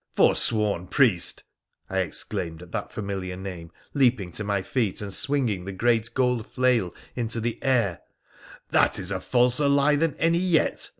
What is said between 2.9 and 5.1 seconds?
familiar name, leaping to my feet